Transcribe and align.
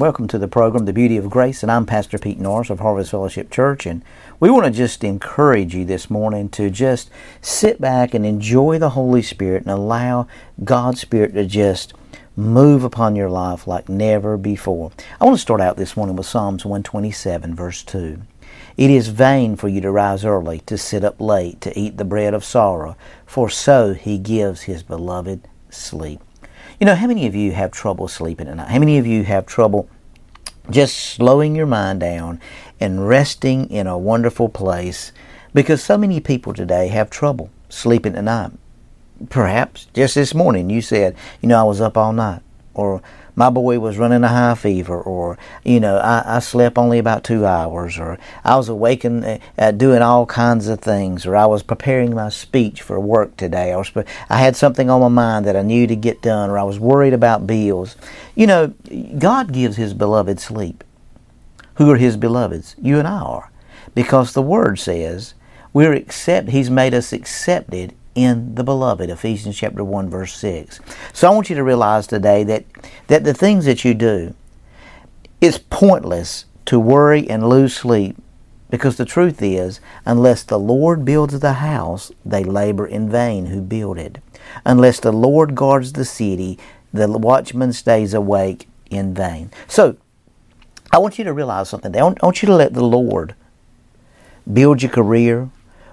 Welcome 0.00 0.28
to 0.28 0.38
the 0.38 0.48
program, 0.48 0.86
The 0.86 0.94
Beauty 0.94 1.18
of 1.18 1.28
Grace, 1.28 1.62
and 1.62 1.70
I'm 1.70 1.84
Pastor 1.84 2.16
Pete 2.16 2.40
Norris 2.40 2.70
of 2.70 2.80
Harvest 2.80 3.10
Fellowship 3.10 3.50
Church, 3.50 3.84
and 3.84 4.02
we 4.40 4.48
want 4.48 4.64
to 4.64 4.70
just 4.70 5.04
encourage 5.04 5.74
you 5.74 5.84
this 5.84 6.08
morning 6.08 6.48
to 6.52 6.70
just 6.70 7.10
sit 7.42 7.82
back 7.82 8.14
and 8.14 8.24
enjoy 8.24 8.78
the 8.78 8.88
Holy 8.88 9.20
Spirit 9.20 9.64
and 9.64 9.70
allow 9.70 10.26
God's 10.64 11.02
Spirit 11.02 11.34
to 11.34 11.44
just 11.44 11.92
move 12.34 12.82
upon 12.82 13.14
your 13.14 13.28
life 13.28 13.66
like 13.66 13.90
never 13.90 14.38
before. 14.38 14.90
I 15.20 15.26
want 15.26 15.36
to 15.36 15.42
start 15.42 15.60
out 15.60 15.76
this 15.76 15.98
morning 15.98 16.16
with 16.16 16.24
Psalms 16.24 16.64
127, 16.64 17.54
verse 17.54 17.82
2. 17.82 18.22
It 18.78 18.90
is 18.90 19.08
vain 19.08 19.54
for 19.54 19.68
you 19.68 19.82
to 19.82 19.90
rise 19.90 20.24
early, 20.24 20.60
to 20.60 20.78
sit 20.78 21.04
up 21.04 21.20
late, 21.20 21.60
to 21.60 21.78
eat 21.78 21.98
the 21.98 22.06
bread 22.06 22.32
of 22.32 22.42
sorrow, 22.42 22.96
for 23.26 23.50
so 23.50 23.92
he 23.92 24.16
gives 24.16 24.62
his 24.62 24.82
beloved 24.82 25.46
sleep. 25.68 26.22
You 26.80 26.86
know, 26.86 26.94
how 26.94 27.08
many 27.08 27.26
of 27.26 27.34
you 27.34 27.52
have 27.52 27.72
trouble 27.72 28.08
sleeping 28.08 28.48
at 28.48 28.56
night? 28.56 28.68
How 28.68 28.78
many 28.78 28.96
of 28.96 29.06
you 29.06 29.22
have 29.24 29.44
trouble 29.44 29.90
just 30.70 30.96
slowing 30.96 31.54
your 31.54 31.66
mind 31.66 32.00
down 32.00 32.40
and 32.80 33.06
resting 33.06 33.68
in 33.70 33.86
a 33.86 33.98
wonderful 33.98 34.48
place? 34.48 35.12
Because 35.52 35.84
so 35.84 35.98
many 35.98 36.20
people 36.20 36.54
today 36.54 36.88
have 36.88 37.10
trouble 37.10 37.50
sleeping 37.68 38.16
at 38.16 38.24
night. 38.24 38.52
Perhaps 39.28 39.88
just 39.92 40.14
this 40.14 40.34
morning 40.34 40.70
you 40.70 40.80
said, 40.80 41.14
you 41.42 41.50
know, 41.50 41.60
I 41.60 41.64
was 41.64 41.82
up 41.82 41.98
all 41.98 42.14
night. 42.14 42.40
Or 42.72 43.02
my 43.40 43.48
boy 43.48 43.78
was 43.78 43.96
running 43.96 44.22
a 44.22 44.28
high 44.28 44.54
fever, 44.54 45.00
or 45.00 45.38
you 45.64 45.80
know, 45.80 45.96
I, 45.96 46.36
I 46.36 46.38
slept 46.40 46.76
only 46.76 46.98
about 46.98 47.24
two 47.24 47.46
hours, 47.46 47.98
or 47.98 48.18
I 48.44 48.54
was 48.56 48.68
awakened 48.68 49.40
uh, 49.58 49.70
doing 49.70 50.02
all 50.02 50.26
kinds 50.26 50.68
of 50.68 50.80
things, 50.80 51.24
or 51.24 51.34
I 51.34 51.46
was 51.46 51.62
preparing 51.62 52.14
my 52.14 52.28
speech 52.28 52.82
for 52.82 53.00
work 53.00 53.38
today, 53.38 53.72
I 53.72 53.78
was 53.78 53.90
I 54.28 54.36
had 54.36 54.56
something 54.56 54.90
on 54.90 55.00
my 55.00 55.08
mind 55.08 55.46
that 55.46 55.56
I 55.56 55.62
knew 55.62 55.86
to 55.86 55.96
get 55.96 56.20
done, 56.20 56.50
or 56.50 56.58
I 56.58 56.64
was 56.64 56.78
worried 56.78 57.14
about 57.14 57.46
bills. 57.46 57.96
You 58.34 58.46
know, 58.46 58.74
God 59.18 59.54
gives 59.54 59.76
His 59.78 59.94
beloved 59.94 60.38
sleep. 60.38 60.84
Who 61.76 61.90
are 61.90 61.96
His 61.96 62.18
beloveds? 62.18 62.76
You 62.78 62.98
and 62.98 63.08
I 63.08 63.20
are, 63.20 63.50
because 63.94 64.34
the 64.34 64.42
Word 64.42 64.78
says 64.78 65.32
we're 65.72 65.94
accept. 65.94 66.50
He's 66.50 66.68
made 66.68 66.92
us 66.92 67.10
accepted 67.10 67.94
in 68.14 68.54
the 68.54 68.64
beloved 68.64 69.08
ephesians 69.08 69.56
chapter 69.56 69.84
1 69.84 70.10
verse 70.10 70.34
6 70.34 70.80
so 71.12 71.28
i 71.28 71.34
want 71.34 71.48
you 71.48 71.56
to 71.56 71.64
realize 71.64 72.06
today 72.06 72.42
that 72.44 72.64
that 73.06 73.24
the 73.24 73.34
things 73.34 73.64
that 73.64 73.84
you 73.84 73.94
do 73.94 74.34
it's 75.40 75.58
pointless 75.58 76.44
to 76.66 76.78
worry 76.78 77.28
and 77.28 77.48
lose 77.48 77.74
sleep 77.74 78.16
because 78.68 78.96
the 78.96 79.04
truth 79.04 79.42
is 79.42 79.80
unless 80.04 80.42
the 80.42 80.58
lord 80.58 81.04
builds 81.04 81.38
the 81.40 81.54
house 81.54 82.12
they 82.24 82.44
labor 82.44 82.86
in 82.86 83.10
vain 83.10 83.46
who 83.46 83.60
build 83.60 83.98
it. 83.98 84.18
Unless 84.64 85.00
the 85.00 85.12
lord 85.12 85.54
guards 85.54 85.92
the 85.92 86.04
city 86.04 86.58
the 86.92 87.08
watchman 87.08 87.72
stays 87.72 88.14
awake 88.14 88.68
in 88.90 89.14
vain. 89.14 89.50
So 89.66 89.96
i 90.92 90.98
want 90.98 91.18
you 91.18 91.24
to 91.24 91.32
realize 91.32 91.68
something 91.68 91.96
i 91.96 92.02
want 92.02 92.42
you 92.42 92.46
to 92.46 92.54
let 92.54 92.74
the 92.74 92.84
lord 92.84 93.34
build 94.52 94.82
your 94.82 94.90
career 94.90 95.50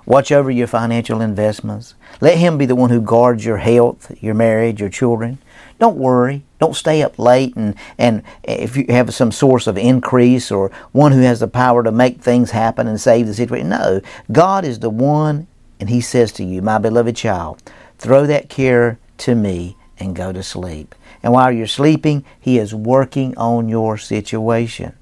Watch 0.08 0.32
over 0.32 0.50
your 0.50 0.68
financial 0.68 1.20
investments. 1.20 1.94
Let 2.22 2.38
Him 2.38 2.58
be 2.58 2.66
the 2.66 2.78
one 2.78 2.92
who 2.92 3.02
guards 3.02 3.44
your 3.44 3.58
health, 3.58 4.10
your 4.22 4.34
marriage, 4.34 4.80
your 4.80 4.90
children. 4.90 5.38
Don't 5.80 5.98
worry. 5.98 6.44
Don't 6.60 6.78
stay 6.78 7.04
up 7.04 7.20
late 7.20 7.58
and, 7.58 7.76
and 7.98 8.24
if 8.42 8.78
you 8.78 8.86
have 8.88 9.14
some 9.14 9.34
source 9.34 9.68
of 9.68 9.78
increase 9.78 10.50
or 10.50 10.72
one 10.94 11.12
who 11.12 11.20
has 11.20 11.42
the 11.42 11.48
power 11.50 11.84
to 11.84 11.92
make 11.92 12.22
things 12.22 12.52
happen 12.52 12.88
and 12.88 13.02
save 13.02 13.28
the 13.28 13.34
situation. 13.34 13.68
No, 13.68 14.00
God 14.32 14.64
is 14.64 14.80
the 14.80 14.90
one 14.90 15.46
and 15.78 15.90
He 15.90 16.00
says 16.00 16.32
to 16.34 16.44
you, 16.46 16.62
my 16.62 16.78
beloved 16.78 17.18
child, 17.18 17.62
throw 17.98 18.26
that 18.28 18.48
care 18.48 19.00
to 19.18 19.36
me 19.36 19.76
and 20.00 20.16
go 20.16 20.32
to 20.32 20.42
sleep. 20.42 20.96
And 21.22 21.34
while 21.34 21.52
you're 21.52 21.68
sleeping, 21.68 22.24
He 22.40 22.58
is 22.60 22.74
working 22.74 23.38
on 23.38 23.68
your 23.68 23.98
situation. 23.98 24.94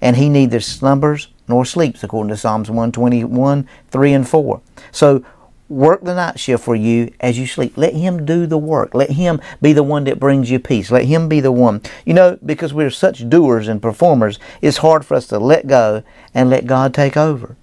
And 0.00 0.16
He 0.16 0.30
neither 0.30 0.60
slumbers 0.60 1.28
nor 1.48 1.64
sleeps, 1.64 2.04
according 2.04 2.28
to 2.28 2.36
Psalms 2.36 2.70
121, 2.70 3.68
3 3.90 4.12
and 4.12 4.28
4. 4.28 4.60
So 4.92 5.24
work 5.68 6.02
the 6.02 6.14
night 6.14 6.38
shift 6.38 6.64
for 6.64 6.76
you 6.76 7.12
as 7.20 7.38
you 7.38 7.46
sleep. 7.46 7.76
Let 7.76 7.94
Him 7.94 8.24
do 8.24 8.46
the 8.46 8.58
work. 8.58 8.94
Let 8.94 9.10
Him 9.10 9.40
be 9.60 9.72
the 9.72 9.82
one 9.82 10.04
that 10.04 10.20
brings 10.20 10.50
you 10.50 10.58
peace. 10.58 10.90
Let 10.90 11.04
Him 11.04 11.28
be 11.28 11.40
the 11.40 11.52
one. 11.52 11.82
You 12.04 12.14
know, 12.14 12.38
because 12.44 12.72
we're 12.72 12.90
such 12.90 13.28
doers 13.28 13.68
and 13.68 13.82
performers, 13.82 14.38
it's 14.62 14.78
hard 14.78 15.04
for 15.04 15.14
us 15.14 15.26
to 15.28 15.38
let 15.38 15.66
go 15.66 16.02
and 16.34 16.50
let 16.50 16.66
God 16.66 16.94
take 16.94 17.16
over. 17.16 17.56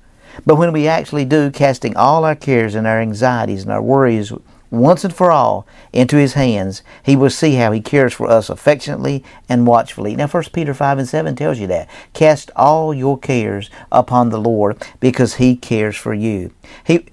But 0.46 0.56
when 0.56 0.74
we 0.74 0.88
actually 0.88 1.26
do, 1.26 1.50
casting 1.50 1.96
all 1.96 2.26
our 2.26 2.36
cares 2.36 2.76
and 2.76 2.86
our 2.86 3.00
anxieties 3.00 3.64
and 3.64 3.72
our 3.72 3.82
worries 3.82 4.34
once 4.72 5.04
and 5.04 5.14
for 5.14 5.32
all 5.32 5.68
into 5.94 6.18
his 6.18 6.34
hands, 6.34 6.84
he 7.04 7.16
will 7.16 7.30
see 7.30 7.56
how 7.56 7.72
he 7.72 7.82
cares 7.82 8.14
for 8.14 8.28
us 8.28 8.50
affectionately 8.50 9.24
and 9.48 9.68
watchfully. 9.68 10.16
Now 10.16 10.28
1 10.28 10.44
Peter 10.54 10.74
5 10.74 11.00
and 11.00 11.08
7 11.08 11.36
tells 11.36 11.60
you 11.60 11.68
that. 11.68 11.90
Cast 12.14 12.52
all 12.56 12.94
your 12.94 13.18
cares 13.18 13.70
upon 13.92 14.30
the 14.30 14.40
Lord 14.40 14.82
because 15.00 15.36
he 15.36 15.56
cares 15.56 15.96
for 15.96 16.14
you. 16.14 16.52
He 16.84 17.06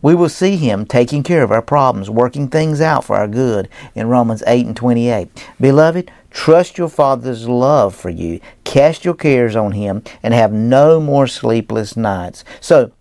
we 0.00 0.14
will 0.14 0.28
see 0.28 0.56
him 0.56 0.86
taking 0.86 1.24
care 1.24 1.42
of 1.42 1.50
our 1.50 1.62
problems, 1.62 2.08
working 2.08 2.48
things 2.48 2.80
out 2.80 3.04
for 3.04 3.16
our 3.16 3.26
good 3.26 3.68
in 3.94 4.08
Romans 4.08 4.44
8 4.46 4.66
and 4.66 4.76
28. 4.76 5.46
Beloved, 5.60 6.10
trust 6.30 6.78
your 6.78 6.88
Father's 6.88 7.48
love 7.48 7.96
for 7.96 8.08
you. 8.08 8.40
Cast 8.62 9.04
your 9.04 9.14
cares 9.14 9.56
on 9.56 9.72
him 9.72 10.04
and 10.22 10.34
have 10.34 10.52
no 10.52 11.00
more 11.00 11.26
sleepless 11.26 11.96
nights. 11.96 12.44
So, 12.60 12.92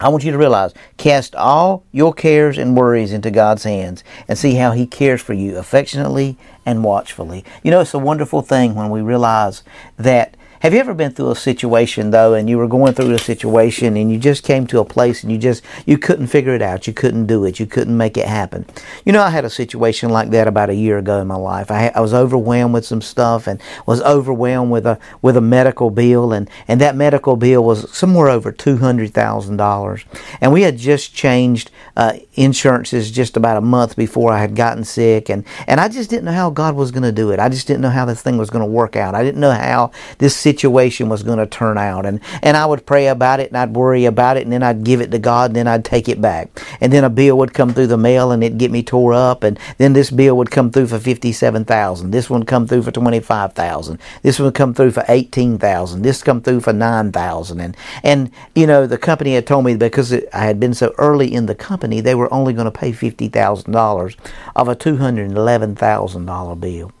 I 0.00 0.08
want 0.08 0.24
you 0.24 0.32
to 0.32 0.38
realize, 0.38 0.72
cast 0.96 1.34
all 1.34 1.84
your 1.92 2.14
cares 2.14 2.56
and 2.56 2.74
worries 2.74 3.12
into 3.12 3.30
God's 3.30 3.64
hands 3.64 4.02
and 4.28 4.38
see 4.38 4.54
how 4.54 4.72
He 4.72 4.86
cares 4.86 5.20
for 5.20 5.34
you 5.34 5.58
affectionately 5.58 6.38
and 6.64 6.82
watchfully. 6.82 7.44
You 7.62 7.70
know, 7.70 7.80
it's 7.80 7.92
a 7.92 7.98
wonderful 7.98 8.40
thing 8.40 8.74
when 8.74 8.88
we 8.88 9.02
realize 9.02 9.62
that 9.98 10.36
have 10.60 10.74
you 10.74 10.80
ever 10.80 10.94
been 10.94 11.12
through 11.12 11.30
a 11.30 11.36
situation 11.36 12.10
though, 12.10 12.34
and 12.34 12.48
you 12.48 12.58
were 12.58 12.68
going 12.68 12.92
through 12.94 13.12
a 13.12 13.18
situation, 13.18 13.96
and 13.96 14.12
you 14.12 14.18
just 14.18 14.44
came 14.44 14.66
to 14.68 14.78
a 14.78 14.84
place, 14.84 15.22
and 15.22 15.32
you 15.32 15.38
just 15.38 15.62
you 15.86 15.98
couldn't 15.98 16.28
figure 16.28 16.54
it 16.54 16.62
out, 16.62 16.86
you 16.86 16.92
couldn't 16.92 17.26
do 17.26 17.44
it, 17.44 17.58
you 17.58 17.66
couldn't 17.66 17.96
make 17.96 18.16
it 18.16 18.26
happen? 18.26 18.66
You 19.04 19.12
know, 19.12 19.22
I 19.22 19.30
had 19.30 19.44
a 19.44 19.50
situation 19.50 20.10
like 20.10 20.30
that 20.30 20.46
about 20.46 20.70
a 20.70 20.74
year 20.74 20.98
ago 20.98 21.20
in 21.20 21.26
my 21.26 21.36
life. 21.36 21.70
I, 21.70 21.90
I 21.94 22.00
was 22.00 22.14
overwhelmed 22.14 22.74
with 22.74 22.84
some 22.84 23.00
stuff, 23.00 23.46
and 23.46 23.60
was 23.86 24.02
overwhelmed 24.02 24.70
with 24.70 24.86
a 24.86 24.98
with 25.22 25.36
a 25.36 25.40
medical 25.40 25.90
bill, 25.90 26.32
and 26.32 26.48
and 26.68 26.80
that 26.80 26.94
medical 26.94 27.36
bill 27.36 27.64
was 27.64 27.90
somewhere 27.96 28.28
over 28.28 28.52
two 28.52 28.76
hundred 28.76 29.14
thousand 29.14 29.56
dollars, 29.56 30.04
and 30.40 30.52
we 30.52 30.62
had 30.62 30.76
just 30.76 31.14
changed 31.14 31.70
uh, 31.96 32.14
insurances 32.34 33.10
just 33.10 33.36
about 33.36 33.56
a 33.56 33.60
month 33.60 33.96
before 33.96 34.32
I 34.32 34.40
had 34.40 34.54
gotten 34.54 34.84
sick, 34.84 35.30
and 35.30 35.44
and 35.66 35.80
I 35.80 35.88
just 35.88 36.10
didn't 36.10 36.26
know 36.26 36.32
how 36.32 36.50
God 36.50 36.74
was 36.74 36.90
going 36.90 37.02
to 37.02 37.12
do 37.12 37.30
it. 37.30 37.40
I 37.40 37.48
just 37.48 37.66
didn't 37.66 37.80
know 37.80 37.90
how 37.90 38.04
this 38.04 38.22
thing 38.22 38.36
was 38.36 38.50
going 38.50 38.64
to 38.64 38.70
work 38.70 38.96
out. 38.96 39.14
I 39.14 39.22
didn't 39.22 39.40
know 39.40 39.52
how 39.52 39.90
this 40.18 40.36
situation 40.50 41.08
was 41.08 41.22
going 41.22 41.38
to 41.38 41.46
turn 41.46 41.78
out. 41.78 42.06
And, 42.06 42.20
and 42.42 42.56
I 42.56 42.66
would 42.66 42.86
pray 42.86 43.06
about 43.08 43.40
it 43.40 43.48
and 43.48 43.56
I'd 43.56 43.74
worry 43.74 44.04
about 44.04 44.36
it 44.36 44.42
and 44.42 44.52
then 44.52 44.62
I'd 44.62 44.84
give 44.84 45.00
it 45.00 45.10
to 45.12 45.18
God 45.18 45.50
and 45.50 45.56
then 45.56 45.68
I'd 45.68 45.84
take 45.84 46.08
it 46.08 46.20
back. 46.20 46.48
And 46.80 46.92
then 46.92 47.04
a 47.04 47.10
bill 47.10 47.38
would 47.38 47.54
come 47.54 47.72
through 47.72 47.86
the 47.86 47.96
mail 47.96 48.32
and 48.32 48.42
it'd 48.42 48.58
get 48.58 48.70
me 48.70 48.82
tore 48.82 49.14
up. 49.14 49.44
And 49.44 49.58
then 49.78 49.92
this 49.92 50.10
bill 50.10 50.36
would 50.36 50.50
come 50.50 50.70
through 50.70 50.88
for 50.88 50.98
57000 50.98 52.10
This 52.10 52.28
one 52.28 52.44
come 52.44 52.66
through 52.66 52.82
for 52.82 52.90
25000 52.90 53.98
This 54.22 54.40
one 54.40 54.52
come 54.52 54.74
through 54.74 54.90
for 54.90 55.04
18000 55.08 56.02
This 56.02 56.22
come 56.22 56.40
through 56.42 56.60
for 56.60 56.72
9000 56.72 57.60
And, 57.60 57.76
and, 58.02 58.30
you 58.54 58.66
know, 58.66 58.86
the 58.86 58.98
company 58.98 59.34
had 59.34 59.46
told 59.46 59.64
me 59.64 59.76
because 59.76 60.12
it, 60.12 60.28
I 60.32 60.44
had 60.44 60.58
been 60.58 60.74
so 60.74 60.92
early 60.98 61.32
in 61.32 61.46
the 61.46 61.54
company, 61.54 62.00
they 62.00 62.14
were 62.14 62.32
only 62.32 62.52
going 62.52 62.70
to 62.70 62.70
pay 62.70 62.92
$50,000 62.92 64.16
of 64.56 64.68
a 64.68 64.76
$211,000 64.76 66.60
bill. 66.60 66.92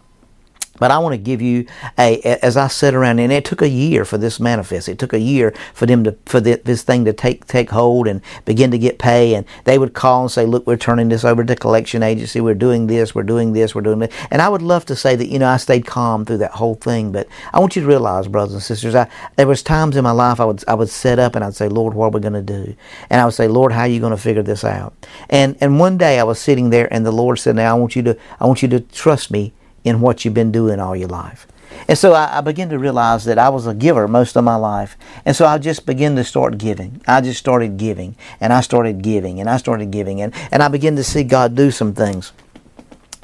But 0.80 0.90
I 0.90 0.98
want 0.98 1.12
to 1.12 1.18
give 1.18 1.40
you 1.40 1.66
a, 1.98 2.20
as 2.42 2.56
I 2.56 2.66
sat 2.66 2.94
around, 2.94 3.20
and 3.20 3.30
it 3.30 3.44
took 3.44 3.62
a 3.62 3.68
year 3.68 4.04
for 4.04 4.18
this 4.18 4.40
manifest. 4.40 4.88
It 4.88 4.98
took 4.98 5.12
a 5.12 5.20
year 5.20 5.54
for 5.74 5.86
them 5.86 6.02
to, 6.04 6.16
for 6.26 6.40
the, 6.40 6.60
this 6.64 6.82
thing 6.82 7.04
to 7.04 7.12
take, 7.12 7.46
take 7.46 7.70
hold 7.70 8.08
and 8.08 8.22
begin 8.46 8.72
to 8.72 8.78
get 8.78 8.98
pay. 8.98 9.34
And 9.34 9.46
they 9.64 9.78
would 9.78 9.94
call 9.94 10.22
and 10.22 10.30
say, 10.30 10.46
look, 10.46 10.66
we're 10.66 10.76
turning 10.76 11.10
this 11.10 11.24
over 11.24 11.44
to 11.44 11.54
collection 11.54 12.02
agency. 12.02 12.40
We're 12.40 12.54
doing 12.54 12.88
this, 12.88 13.14
we're 13.14 13.22
doing 13.22 13.52
this, 13.52 13.74
we're 13.74 13.82
doing 13.82 14.00
this. 14.00 14.14
And 14.30 14.42
I 14.42 14.48
would 14.48 14.62
love 14.62 14.86
to 14.86 14.96
say 14.96 15.14
that, 15.14 15.26
you 15.26 15.38
know, 15.38 15.48
I 15.48 15.58
stayed 15.58 15.86
calm 15.86 16.24
through 16.24 16.38
that 16.38 16.52
whole 16.52 16.76
thing. 16.76 17.12
But 17.12 17.28
I 17.52 17.60
want 17.60 17.76
you 17.76 17.82
to 17.82 17.88
realize, 17.88 18.26
brothers 18.26 18.54
and 18.54 18.62
sisters, 18.62 18.94
I, 18.94 19.08
there 19.36 19.46
was 19.46 19.62
times 19.62 19.96
in 19.96 20.02
my 20.04 20.10
life 20.10 20.40
I 20.40 20.46
would, 20.46 20.64
I 20.66 20.74
would 20.74 20.88
set 20.88 21.18
up 21.18 21.34
and 21.34 21.44
I'd 21.44 21.54
say, 21.54 21.68
Lord, 21.68 21.92
what 21.92 22.06
are 22.06 22.10
we 22.10 22.20
going 22.20 22.32
to 22.32 22.42
do? 22.42 22.74
And 23.10 23.20
I 23.20 23.26
would 23.26 23.34
say, 23.34 23.48
Lord, 23.48 23.72
how 23.72 23.82
are 23.82 23.88
you 23.88 24.00
going 24.00 24.10
to 24.12 24.16
figure 24.16 24.42
this 24.42 24.64
out? 24.64 24.94
And, 25.28 25.58
and 25.60 25.78
one 25.78 25.98
day 25.98 26.18
I 26.18 26.24
was 26.24 26.38
sitting 26.38 26.70
there 26.70 26.92
and 26.92 27.04
the 27.04 27.12
Lord 27.12 27.38
said, 27.38 27.56
now 27.56 27.76
I 27.76 27.78
want 27.78 27.94
you 27.96 28.02
to, 28.04 28.18
I 28.40 28.46
want 28.46 28.62
you 28.62 28.68
to 28.68 28.80
trust 28.80 29.30
me 29.30 29.52
in 29.84 30.00
what 30.00 30.24
you've 30.24 30.34
been 30.34 30.52
doing 30.52 30.80
all 30.80 30.94
your 30.96 31.08
life. 31.08 31.46
And 31.88 31.96
so 31.96 32.12
I, 32.12 32.38
I 32.38 32.40
began 32.40 32.68
to 32.70 32.78
realize 32.78 33.24
that 33.24 33.38
I 33.38 33.48
was 33.48 33.66
a 33.66 33.74
giver 33.74 34.06
most 34.08 34.36
of 34.36 34.44
my 34.44 34.56
life. 34.56 34.96
And 35.24 35.34
so 35.34 35.46
I 35.46 35.58
just 35.58 35.86
began 35.86 36.16
to 36.16 36.24
start 36.24 36.58
giving. 36.58 37.00
I 37.06 37.20
just 37.20 37.38
started 37.38 37.76
giving 37.76 38.16
and 38.40 38.52
I 38.52 38.60
started 38.60 39.02
giving 39.02 39.40
and 39.40 39.48
I 39.48 39.56
started 39.56 39.90
giving 39.90 40.20
and, 40.20 40.34
and 40.50 40.62
I 40.62 40.68
began 40.68 40.96
to 40.96 41.04
see 41.04 41.24
God 41.24 41.54
do 41.54 41.70
some 41.70 41.94
things. 41.94 42.32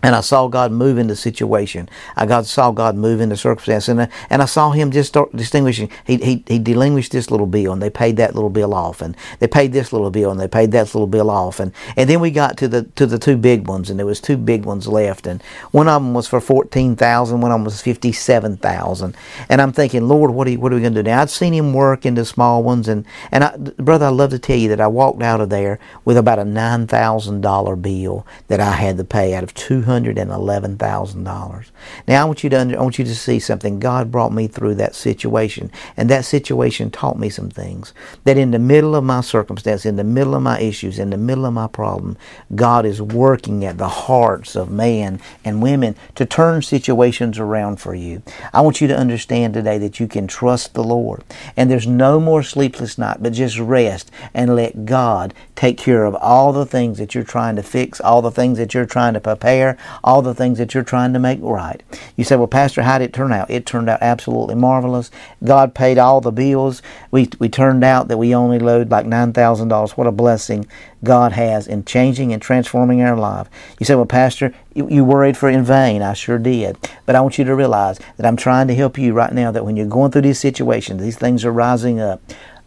And 0.06 0.14
I 0.14 0.20
saw 0.20 0.46
God 0.46 0.70
move 0.70 0.98
in 0.98 1.08
the 1.08 1.16
situation. 1.16 1.88
I 2.14 2.26
got 2.26 2.46
saw 2.46 2.70
God 2.70 2.94
move 2.94 3.20
in 3.20 3.28
the 3.28 3.36
circumstance, 3.36 3.88
and 3.88 4.02
I, 4.02 4.08
and 4.30 4.40
I 4.40 4.44
saw 4.44 4.70
Him 4.70 4.92
just 4.92 5.08
start 5.08 5.34
distinguishing. 5.34 5.90
He, 6.04 6.18
he 6.18 6.44
he 6.46 6.60
delinquished 6.60 7.10
this 7.10 7.28
little 7.28 7.48
bill, 7.48 7.72
and 7.72 7.82
they 7.82 7.90
paid 7.90 8.16
that 8.18 8.36
little 8.36 8.48
bill 8.48 8.72
off, 8.72 9.02
and 9.02 9.16
they 9.40 9.48
paid 9.48 9.72
this 9.72 9.92
little 9.92 10.12
bill, 10.12 10.30
and 10.30 10.38
they 10.38 10.46
paid 10.46 10.70
that 10.70 10.94
little 10.94 11.08
bill 11.08 11.28
off, 11.28 11.58
and 11.58 11.72
and 11.96 12.08
then 12.08 12.20
we 12.20 12.30
got 12.30 12.56
to 12.58 12.68
the 12.68 12.84
to 12.94 13.04
the 13.04 13.18
two 13.18 13.36
big 13.36 13.66
ones, 13.66 13.90
and 13.90 13.98
there 13.98 14.06
was 14.06 14.20
two 14.20 14.36
big 14.36 14.64
ones 14.64 14.86
left, 14.86 15.26
and 15.26 15.42
one 15.72 15.88
of 15.88 16.00
them 16.00 16.14
was 16.14 16.28
for 16.28 16.40
fourteen 16.40 16.94
thousand, 16.94 17.40
one 17.40 17.50
of 17.50 17.56
them 17.56 17.64
was 17.64 17.82
fifty 17.82 18.12
seven 18.12 18.56
thousand, 18.56 19.16
and 19.48 19.60
I'm 19.60 19.72
thinking, 19.72 20.06
Lord, 20.06 20.30
what 20.30 20.46
are 20.46 20.50
you, 20.50 20.60
what 20.60 20.70
are 20.72 20.76
we 20.76 20.82
going 20.82 20.94
to 20.94 21.02
do 21.02 21.10
now? 21.10 21.22
I'd 21.22 21.30
seen 21.30 21.52
Him 21.52 21.74
work 21.74 22.06
in 22.06 22.14
the 22.14 22.24
small 22.24 22.62
ones, 22.62 22.86
and 22.86 23.04
and 23.32 23.42
I, 23.42 23.56
brother, 23.56 24.06
I 24.06 24.10
love 24.10 24.30
to 24.30 24.38
tell 24.38 24.56
you 24.56 24.68
that 24.68 24.80
I 24.80 24.86
walked 24.86 25.20
out 25.20 25.40
of 25.40 25.50
there 25.50 25.80
with 26.04 26.16
about 26.16 26.38
a 26.38 26.44
nine 26.44 26.86
thousand 26.86 27.40
dollar 27.40 27.74
bill 27.74 28.24
that 28.46 28.60
I 28.60 28.70
had 28.70 28.98
to 28.98 29.04
pay 29.04 29.34
out 29.34 29.42
of 29.42 29.52
two 29.52 29.82
hundred 29.82 29.95
$211,000. 30.04 31.70
Now 32.08 32.22
I 32.22 32.24
want 32.24 32.44
you 32.44 32.50
to 32.50 32.60
under, 32.60 32.78
I 32.78 32.82
want 32.82 32.98
you 32.98 33.04
to 33.04 33.14
see 33.14 33.38
something. 33.38 33.80
God 33.80 34.10
brought 34.10 34.32
me 34.32 34.46
through 34.46 34.76
that 34.76 34.94
situation, 34.94 35.70
and 35.96 36.08
that 36.10 36.24
situation 36.24 36.90
taught 36.90 37.18
me 37.18 37.28
some 37.28 37.50
things. 37.50 37.92
That 38.24 38.36
in 38.36 38.50
the 38.50 38.58
middle 38.58 38.94
of 38.94 39.04
my 39.04 39.20
circumstance, 39.20 39.86
in 39.86 39.96
the 39.96 40.04
middle 40.04 40.34
of 40.34 40.42
my 40.42 40.60
issues, 40.60 40.98
in 40.98 41.10
the 41.10 41.16
middle 41.16 41.46
of 41.46 41.52
my 41.52 41.66
problem, 41.66 42.16
God 42.54 42.86
is 42.86 43.00
working 43.00 43.64
at 43.64 43.78
the 43.78 43.88
hearts 43.88 44.56
of 44.56 44.70
men 44.70 45.20
and 45.44 45.62
women 45.62 45.96
to 46.14 46.26
turn 46.26 46.62
situations 46.62 47.38
around 47.38 47.80
for 47.80 47.94
you. 47.94 48.22
I 48.52 48.60
want 48.60 48.80
you 48.80 48.88
to 48.88 48.96
understand 48.96 49.54
today 49.54 49.78
that 49.78 50.00
you 50.00 50.08
can 50.08 50.26
trust 50.26 50.74
the 50.74 50.84
Lord, 50.84 51.24
and 51.56 51.70
there's 51.70 51.86
no 51.86 52.20
more 52.20 52.42
sleepless 52.42 52.98
night, 52.98 53.18
but 53.20 53.32
just 53.32 53.58
rest 53.58 54.10
and 54.34 54.54
let 54.56 54.84
God 54.84 55.34
take 55.54 55.78
care 55.78 56.04
of 56.04 56.14
all 56.16 56.52
the 56.52 56.66
things 56.66 56.98
that 56.98 57.14
you're 57.14 57.24
trying 57.24 57.56
to 57.56 57.62
fix, 57.62 58.00
all 58.00 58.22
the 58.22 58.30
things 58.30 58.58
that 58.58 58.74
you're 58.74 58.86
trying 58.86 59.14
to 59.14 59.20
prepare, 59.20 59.76
all 60.04 60.22
the 60.22 60.34
things 60.34 60.58
that 60.58 60.74
you're 60.74 60.82
trying 60.82 61.12
to 61.12 61.18
make 61.18 61.38
right. 61.42 61.82
You 62.16 62.24
say, 62.24 62.36
well, 62.36 62.46
Pastor, 62.46 62.82
how 62.82 62.98
did 62.98 63.06
it 63.06 63.12
turn 63.12 63.32
out? 63.32 63.50
It 63.50 63.66
turned 63.66 63.88
out 63.88 64.02
absolutely 64.02 64.54
marvelous. 64.54 65.10
God 65.44 65.74
paid 65.74 65.98
all 65.98 66.20
the 66.20 66.32
bills. 66.32 66.82
We, 67.10 67.28
we 67.38 67.48
turned 67.48 67.84
out 67.84 68.08
that 68.08 68.18
we 68.18 68.34
only 68.34 68.58
load 68.58 68.90
like 68.90 69.06
$9,000. 69.06 69.90
What 69.92 70.06
a 70.06 70.12
blessing 70.12 70.66
God 71.04 71.32
has 71.32 71.66
in 71.66 71.84
changing 71.84 72.32
and 72.32 72.42
transforming 72.42 73.02
our 73.02 73.16
life. 73.16 73.48
You 73.78 73.86
say, 73.86 73.94
well, 73.94 74.06
Pastor, 74.06 74.52
you, 74.74 74.88
you 74.88 75.04
worried 75.04 75.36
for 75.36 75.48
in 75.48 75.64
vain. 75.64 76.02
I 76.02 76.12
sure 76.14 76.38
did. 76.38 76.76
But 77.04 77.16
I 77.16 77.20
want 77.20 77.38
you 77.38 77.44
to 77.44 77.54
realize 77.54 77.98
that 78.16 78.26
I'm 78.26 78.36
trying 78.36 78.68
to 78.68 78.74
help 78.74 78.98
you 78.98 79.12
right 79.12 79.32
now 79.32 79.50
that 79.50 79.64
when 79.64 79.76
you're 79.76 79.86
going 79.86 80.10
through 80.10 80.22
these 80.22 80.40
situations, 80.40 81.02
these 81.02 81.18
things 81.18 81.44
are 81.44 81.52
rising 81.52 82.00
up 82.00 82.20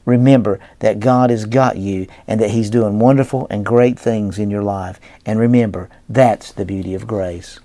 remember 0.10 0.60
that 0.80 1.00
God 1.00 1.30
has 1.30 1.46
got 1.46 1.78
you 1.78 2.08
and 2.28 2.42
that 2.42 2.52
He's 2.52 2.70
doing 2.70 3.00
wonderful 3.00 3.48
and 3.50 3.66
great 3.66 4.00
things 4.00 4.38
in 4.40 4.50
your 4.50 4.64
life. 4.64 5.00
And 5.26 5.40
remember, 5.40 5.90
that's 6.08 6.52
the 6.52 6.66
beauty 6.66 6.94
of 6.94 7.08
grace. 7.08 7.60